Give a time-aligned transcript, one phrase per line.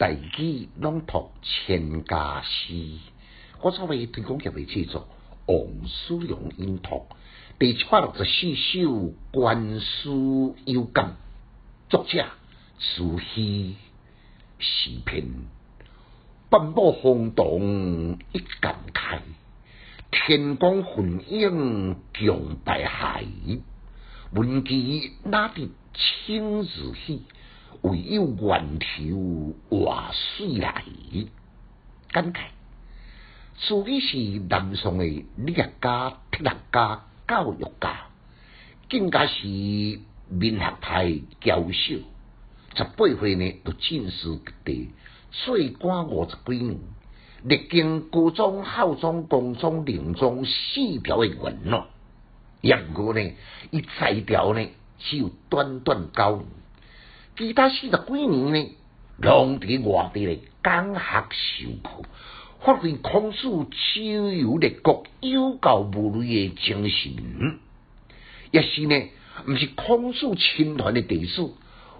[0.00, 2.72] 大举朗读千家诗，
[3.60, 5.06] 我作为推广协会制作
[5.44, 7.04] 王思良音读。
[7.58, 11.16] 第七百六十四首观书有感，
[11.90, 12.24] 作者
[12.78, 13.76] 慈禧
[14.58, 15.26] 诗篇，
[16.48, 19.18] 半波轰动一感慨，
[20.10, 23.26] 天光昏影共白海，
[24.32, 27.22] 文姬哪得清日起？
[27.82, 30.84] 唯有源头活水来，
[32.10, 32.40] 感慨。
[33.58, 38.06] 自己是南宋的理学家、铁学家、教育家，
[38.88, 39.46] 更加是
[40.30, 41.96] 文学派教授。
[42.74, 44.90] 十八岁呢，就进士及第，
[45.30, 46.78] 做官五十几年，
[47.42, 51.86] 历经高中、孝中、宫中、陵中四条的元老。
[52.62, 53.32] 不过呢，
[53.70, 54.66] 伊才调呢，
[54.98, 56.46] 只有短短九年。
[57.40, 58.70] 其他四十几年呢，
[59.16, 62.02] 拢伫外地咧讲学授课，
[62.60, 67.58] 发挥孔子周游列国、有教无类的精神。
[68.50, 68.94] 也是呢，
[69.48, 71.54] 毋是孔子亲传的弟子，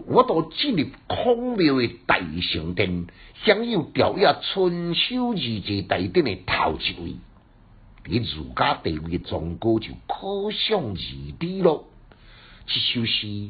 [0.06, 3.06] 我都进入孔庙诶大圣殿，
[3.42, 7.14] 享有调阅春秋二节大典诶头一位。
[8.02, 11.86] 比儒家地位的崇高就可想而知咯。
[12.66, 13.48] 这首诗。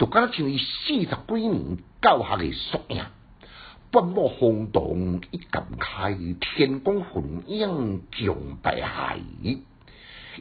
[0.00, 3.04] 就敢像伊四十几年教学的缩影，
[3.90, 9.20] 半幕轰动一感慨，天光昏影共白海。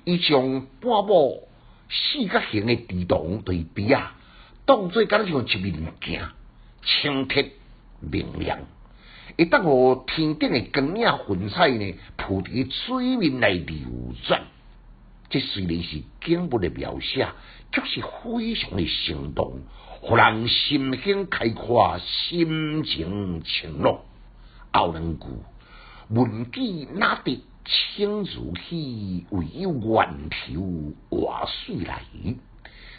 [0.06, 1.50] 伊将半亩
[1.90, 4.16] 四角形的池塘对比啊，
[4.66, 6.22] 当做敢像一面镜，
[6.82, 7.44] 清澈
[8.00, 8.60] 明亮，
[9.38, 13.76] 会当互天顶的光影云彩呢，浮伫水面来流
[14.26, 14.42] 转。
[15.30, 17.28] 这虽然是景物的描写，
[17.72, 19.60] 却是非常的生动，
[20.02, 24.00] 互人心胸开阔，心情晴朗。
[24.72, 25.26] 后两句
[26.10, 32.02] 文纪哪得清如洗，唯有源头活水来。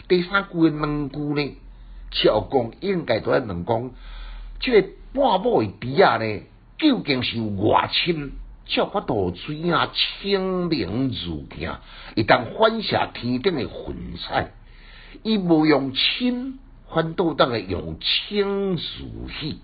[0.06, 1.56] 第三句的两句呢，
[2.12, 3.90] 俏讲应该都在问讲，
[4.60, 6.42] 这个半幕的底下呢，
[6.78, 8.32] 究竟是外深？
[8.70, 11.74] 照法度水啊，清明如镜，
[12.14, 14.52] 一旦反射天顶的云彩，
[15.24, 19.58] 伊无用清，反倒当会用清如洗。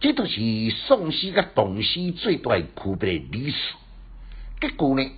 [0.00, 0.40] 这都是
[0.70, 3.56] 宋诗甲唐诗最大区别的历史。
[4.60, 5.08] 结果呢，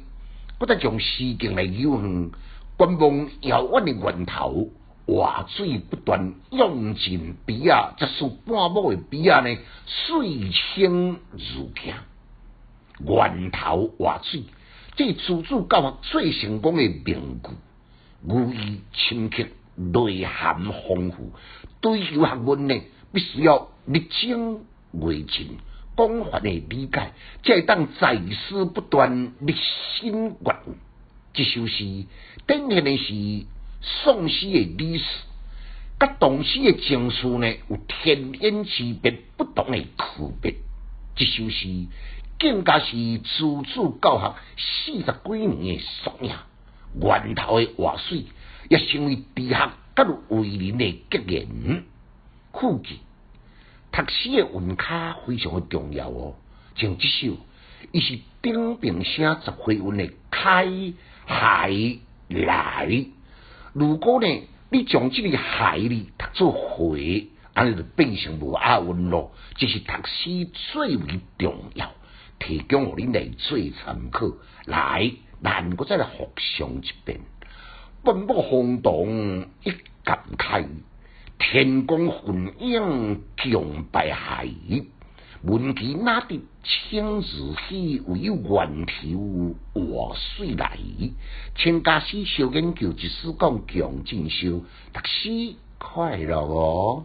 [0.59, 2.31] 不但从诗境来游远，
[2.77, 4.69] 观望遥远的源头，
[5.07, 9.57] 活水不断涌进鼻啊，则使半亩的鼻啊呢，
[9.87, 11.95] 水清如镜。
[13.05, 14.43] 源头活水，
[14.97, 17.51] 这自主教学最成功的名句，
[18.27, 19.45] 语义深刻，
[19.77, 21.33] 内涵丰富。
[21.81, 22.81] 追求学问呢，
[23.13, 24.61] 必须要历经
[24.93, 25.57] 未尽，
[25.95, 27.13] 广泛的理解，
[27.43, 29.55] 才当在思不断，立
[29.99, 30.57] 心观。
[31.33, 32.05] 这首诗
[32.47, 33.47] 典型的是
[33.81, 35.05] 宋诗的历史，
[35.99, 39.87] 甲唐诗的情绪呢，有天渊之别，不同的区
[40.43, 40.55] 别。
[41.15, 41.87] 这首诗。
[42.39, 43.41] 更加是自
[43.75, 46.33] 主教学四十几年的缩影，
[46.99, 48.25] 源头的活水
[48.71, 51.85] 也成为治学甲为人的格言。
[52.51, 53.01] 酷记
[53.93, 56.37] 读诗的文卡非常的重要哦，
[56.77, 57.37] 像这首，
[57.93, 60.67] 伊是顶平写十回文的开
[61.27, 61.71] 海
[62.29, 63.05] 来。
[63.75, 64.27] 如果呢，
[64.71, 71.91] 你将这个海里读做回，安尼就变成无押韵咯，这是读诗最为重要。
[72.39, 74.27] 提供互恁来做参考，
[74.65, 75.13] 来，
[75.43, 77.21] 咱搁再来复诵一遍。
[78.03, 79.73] 奔波轰动一
[80.05, 80.67] 感慨，
[81.39, 83.21] 天光昏影
[83.53, 84.49] 共白海。
[85.43, 87.25] 文其那得清日
[87.69, 90.79] 起，唯有源头活水来。
[91.57, 97.05] 请家师小研究，一书讲强进修，读书快乐哦。